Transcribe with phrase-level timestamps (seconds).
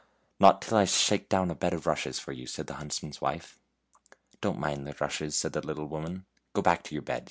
[0.39, 3.59] "Not till I shake down a bed of rushes for you," said the huntsman's wife.
[4.41, 7.19] "Don't mind the rushes," said the little woman;" go back to your beds.